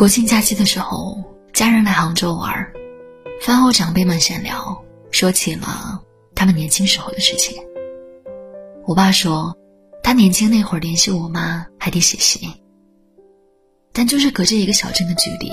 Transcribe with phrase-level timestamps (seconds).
[0.00, 2.72] 国庆假期的时候，家人来杭州玩，
[3.42, 6.00] 饭后长辈们闲聊，说起了
[6.34, 7.62] 他们年轻时候的事情。
[8.86, 9.54] 我爸说，
[10.02, 12.50] 他年轻那会儿联系我妈还得写信，
[13.92, 15.50] 但就是隔着一个小镇的距离，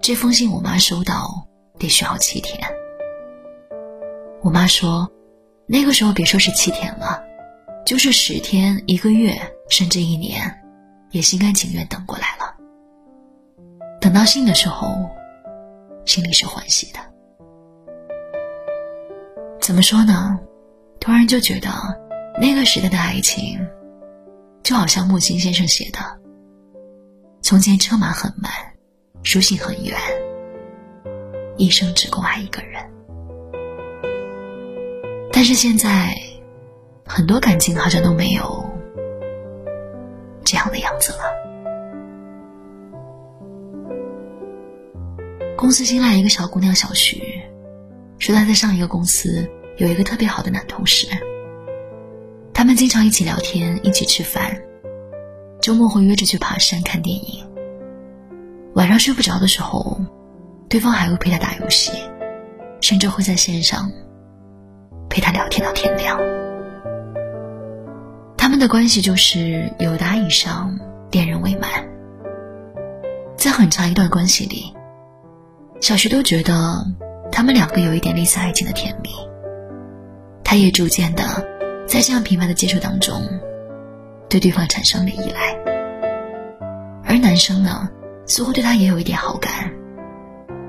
[0.00, 1.30] 这封信我妈收到
[1.78, 2.58] 得需要七天。
[4.42, 5.08] 我妈说，
[5.68, 7.22] 那个时候别说是七天了，
[7.86, 10.52] 就是十天、一个月，甚至一年，
[11.12, 12.21] 也心甘情愿等过来
[14.12, 15.08] 等到信的时候，
[16.04, 17.00] 心里是欢喜的。
[19.58, 20.38] 怎么说呢？
[21.00, 21.70] 突然就觉得，
[22.38, 23.58] 那个时代的爱情，
[24.62, 25.98] 就好像木心先生写的
[27.40, 28.52] ：“从前车马很慢，
[29.22, 29.98] 书信很远，
[31.56, 32.84] 一生只够爱一个人。”
[35.32, 36.14] 但是现在，
[37.06, 38.62] 很多感情好像都没有
[40.44, 41.41] 这样的样子了。
[45.62, 47.22] 公司新来一个小姑娘小徐，
[48.18, 51.06] 说她在上一个公司有一个特别好的男同事，
[52.52, 54.60] 他们经常一起聊天，一起吃饭，
[55.60, 57.46] 周末会约着去爬山、看电影。
[58.74, 60.00] 晚上睡不着的时候，
[60.68, 61.92] 对方还会陪她打游戏，
[62.80, 63.88] 甚至会在线上。
[65.08, 66.18] 陪他聊天到天亮，
[68.36, 70.76] 他们的关系就是有达以上，
[71.12, 71.70] 恋人未满。
[73.36, 74.74] 在很长一段关系里，
[75.82, 76.86] 小徐都觉得
[77.32, 79.10] 他们两个有一点类似爱情的甜蜜。
[80.44, 81.24] 他也逐渐的
[81.88, 83.20] 在这样频繁的接触当中，
[84.28, 85.56] 对对方产生了依赖。
[87.04, 87.90] 而男生呢，
[88.26, 89.72] 似乎对他也有一点好感，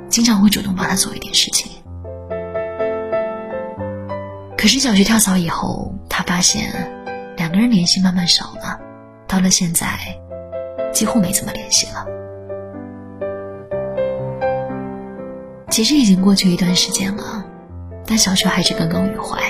[0.10, 1.72] 经常会主动帮他做一点事情。
[4.58, 6.72] 可是小学跳槽以后，他发现
[7.38, 8.80] 两个人联系慢慢少了，
[9.28, 9.96] 到了现在，
[10.92, 12.04] 几乎没怎么联系了。
[15.74, 17.44] 其实已经过去一段时间了，
[18.06, 19.42] 但小学还是耿耿于怀。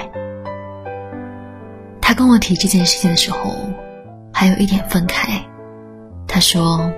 [1.99, 3.53] 他跟我提这件事情的时候，
[4.31, 5.41] 还有一点愤慨。
[6.25, 6.89] 他说：“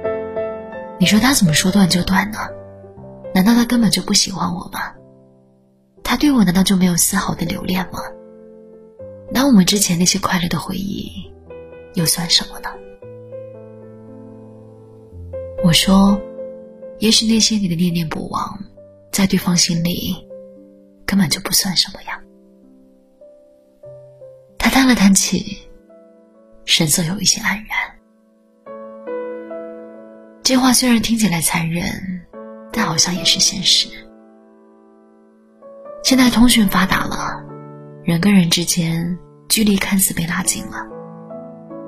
[1.01, 2.37] 你说他怎么说断就断呢？
[3.33, 4.93] 难道他根本就不喜欢我吗？”
[6.05, 8.01] 他对我难道就没有丝毫的留恋吗？
[9.31, 11.11] 那我们之前那些快乐的回忆，
[11.95, 12.69] 又算什么呢？
[15.63, 16.21] 我说，
[16.99, 18.59] 也许那些你的念念不忘，
[19.15, 20.13] 在对方心里，
[21.05, 22.21] 根本就不算什么呀。
[24.59, 25.57] 他叹了叹气，
[26.65, 28.75] 神色有一些黯然。
[30.43, 31.85] 这话虽然听起来残忍，
[32.73, 33.87] 但好像也是现实。
[36.03, 37.41] 现在通讯发达了，
[38.03, 40.85] 人跟人之间距离看似被拉近了，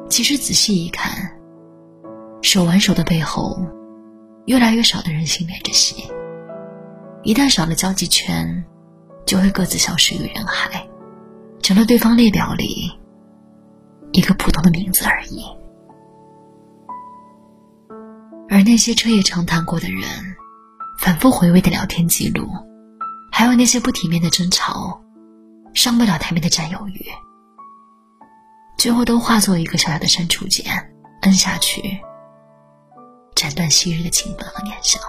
[0.09, 1.38] 其实仔细一看，
[2.42, 3.59] 手挽手的背后，
[4.46, 6.09] 越来越少的人心连着心。
[7.28, 8.64] 一旦少了交际圈，
[9.26, 10.88] 就会各自消失于人海，
[11.62, 12.90] 成了对方列表里
[14.14, 15.44] 一个普通的名字而已。
[18.48, 20.04] 而那些彻夜长谈过的人，
[21.00, 22.48] 反复回味的聊天记录。
[23.30, 24.98] 还有那些不体面的争吵，
[25.74, 27.06] 上不了台面的占有欲，
[28.78, 30.64] 最后都化作一个小小的删除键，
[31.24, 32.00] 摁下去，
[33.36, 35.02] 斩断昔日的情分和念想。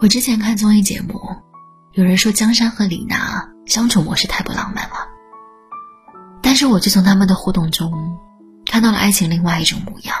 [0.00, 1.20] 我之前看综艺节目，
[1.92, 5.08] 有人说江山和李娜相处模式太不浪漫了，
[6.40, 7.92] 但是我却从他们的互动中，
[8.64, 10.14] 看到了爱情另外一种模样，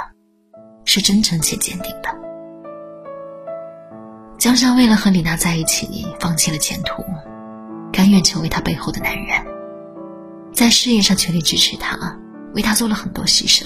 [0.84, 2.12] 是真诚且坚定的。
[4.36, 7.04] 江山为了和李娜在一起，放弃了前途，
[7.92, 9.46] 甘愿成为她背后的男人，
[10.52, 11.96] 在事业上全力支持她，
[12.52, 13.64] 为她做了很多牺牲。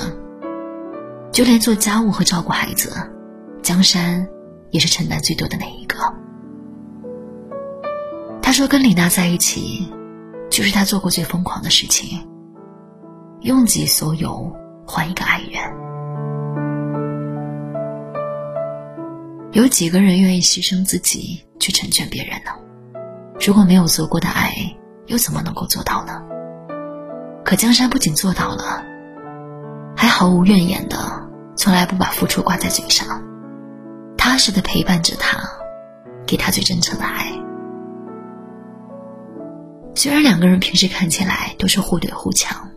[1.32, 2.92] 就连做家务和照顾孩子，
[3.62, 4.28] 江山
[4.70, 5.81] 也是承担最多的那一。
[8.52, 9.90] 他说跟李娜在一起，
[10.50, 12.28] 就是他做过最疯狂的事情，
[13.40, 14.54] 用尽所有
[14.86, 15.62] 换一个爱人。
[19.53, 22.50] 有几个人愿意牺牲自己去成全别人呢？
[23.41, 24.53] 如果没有足够的爱，
[25.06, 26.22] 又怎么能够做到呢？
[27.47, 28.84] 可江山不仅做到了，
[29.97, 33.22] 还毫无怨言的，从来不把付出挂在嘴上，
[34.18, 35.38] 踏实的陪伴着他，
[36.27, 37.32] 给他最真诚的爱。
[39.94, 42.71] 虽然两个人平时看起来都是互怼互抢，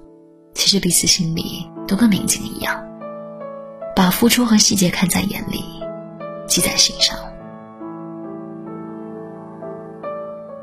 [0.54, 2.84] 其实彼此心里都跟明镜一样，
[3.96, 5.64] 把付出和细节看在眼里。
[6.48, 7.18] 记在心上。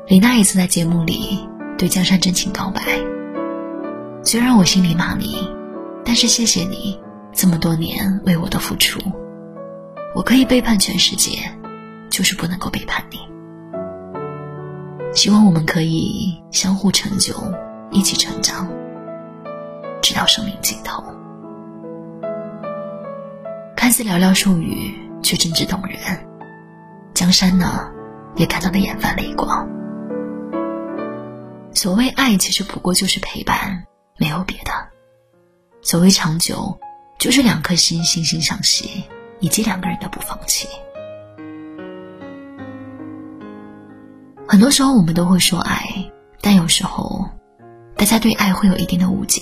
[0.07, 1.45] 李娜也曾在节目里
[1.77, 2.81] 对江山真情告白。
[4.23, 5.45] 虽然我心里骂你，
[6.05, 6.97] 但是谢谢你
[7.33, 9.01] 这么多年为我的付出，
[10.15, 11.39] 我可以背叛全世界，
[12.09, 13.32] 就是不能够背叛你。
[15.13, 17.35] 希望我们可以相互成就，
[17.91, 18.67] 一起成长，
[20.01, 21.03] 直到生命尽头。
[23.75, 25.99] 看似寥寥数语，却真挚动人。
[27.13, 27.91] 江山呢，
[28.35, 29.69] 也看到的眼泛泪光。
[31.73, 33.85] 所谓爱，其实不过就是陪伴，
[34.17, 34.71] 没有别的。
[35.83, 36.79] 所谓长久，
[37.19, 39.03] 就是两颗心惺惺相惜，
[39.39, 40.67] 以及两个人的不放弃。
[44.53, 47.27] 很多时候我们都会说爱，但有时候，
[47.95, 49.41] 大家对爱会有一定的误解。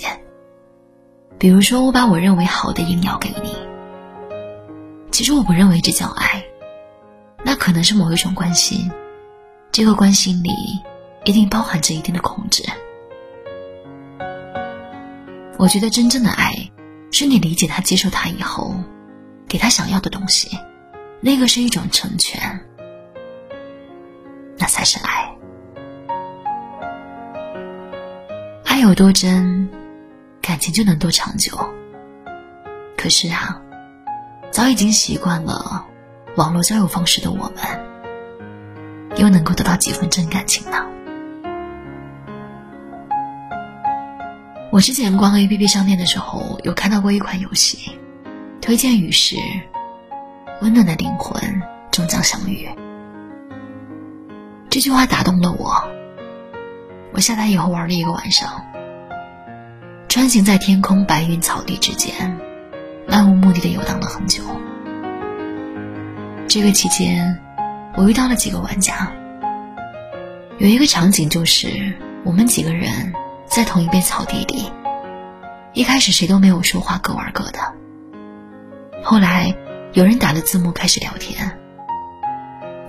[1.38, 3.54] 比如说，我把我认为好的硬要给你，
[5.12, 6.42] 其实我不认为这叫爱，
[7.44, 8.90] 那可能是某一种关心，
[9.70, 10.50] 这个关心里
[11.26, 12.64] 一定包含着一定的控制。
[15.58, 16.54] 我觉得真正的爱，
[17.12, 18.74] 是你理解他、接受他以后，
[19.46, 20.58] 给他想要的东西，
[21.20, 22.62] 那个是一种成全。
[24.62, 25.36] 那才是爱，
[28.64, 29.68] 爱有多真，
[30.40, 31.52] 感情就能多长久。
[32.96, 33.60] 可是啊，
[34.52, 35.84] 早已经习惯了
[36.36, 40.78] 网络交友方式的我们，又能够得到几分真感情呢？
[44.72, 47.98] 我之前逛 A P P 商店的时候，有看到过一款游戏，
[48.62, 49.36] 推荐语是：
[50.62, 51.42] 温暖的灵魂
[51.90, 52.70] 终将相遇。
[54.72, 55.84] 这句话打动了我。
[57.12, 58.66] 我下台以后玩了一个晚上，
[60.08, 62.40] 穿行在天空白云草地之间，
[63.06, 64.42] 漫无目的的游荡了很久。
[66.48, 67.38] 这个期间，
[67.98, 69.12] 我遇到了几个玩家。
[70.58, 73.12] 有一个场景就是我们几个人
[73.48, 74.72] 在同一片草地里，
[75.74, 77.60] 一开始谁都没有说话，各玩各的。
[79.04, 79.54] 后来
[79.92, 81.60] 有人打了字幕开始聊天，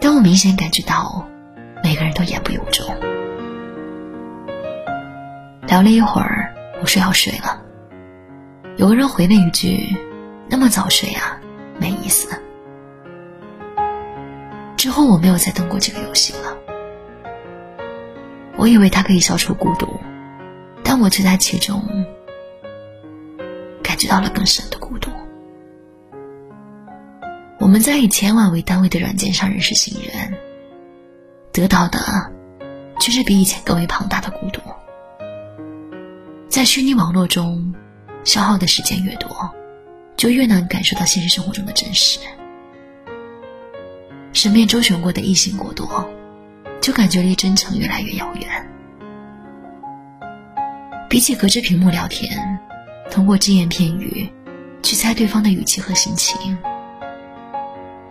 [0.00, 1.26] 但我明显感觉到。
[1.92, 2.86] 每个人都言不由衷。
[5.66, 7.62] 聊了一会儿，我说要睡了。
[8.78, 9.94] 有个人回了一句
[10.48, 11.38] ：“那么早睡啊，
[11.78, 12.34] 没意思。”
[14.74, 16.56] 之后我没有再登过这个游戏了。
[18.56, 19.86] 我以为它可以消除孤独，
[20.82, 21.84] 但我却在其中
[23.82, 25.10] 感觉到了更深的孤独。
[27.58, 30.32] 我们在以千万为单位的软件上认识新人。
[31.52, 32.00] 得到的，
[32.98, 34.60] 却是比以前更为庞大的孤独。
[36.48, 37.74] 在虚拟网络中
[38.24, 39.28] 消耗的时间越多，
[40.16, 42.18] 就越难感受到现实生活中的真实。
[44.32, 46.08] 身边周旋过的异性过多，
[46.80, 48.68] 就感觉离真诚越来越遥远。
[51.10, 52.58] 比起隔着屏幕聊天，
[53.10, 54.26] 通过只言片语
[54.82, 56.56] 去猜对方的语气和心情，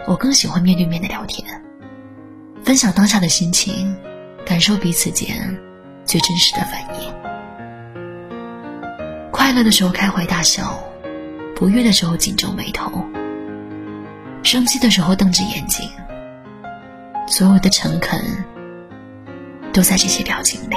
[0.07, 1.43] 我更喜欢面对面的聊天。
[2.63, 3.95] 分享当下的心情，
[4.45, 5.57] 感受彼此间
[6.05, 7.13] 最真实的反应。
[9.31, 10.79] 快乐的时候开怀大笑，
[11.55, 13.03] 不悦的时候紧皱眉头，
[14.43, 15.89] 生气的时候瞪着眼睛。
[17.27, 18.21] 所有的诚恳，
[19.73, 20.75] 都在这些表情里。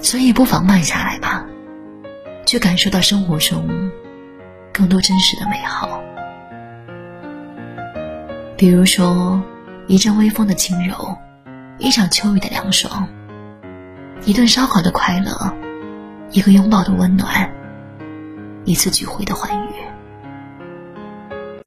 [0.00, 1.44] 所以，不妨慢下来吧，
[2.46, 3.90] 去感受到生活中
[4.72, 6.00] 更多真实的美好。
[8.64, 9.38] 比如说，
[9.88, 11.14] 一阵微风的轻柔，
[11.76, 13.06] 一场秋雨的凉爽，
[14.24, 15.54] 一顿烧烤的快乐，
[16.30, 17.52] 一个拥抱的温暖，
[18.64, 19.70] 一次聚会的欢愉。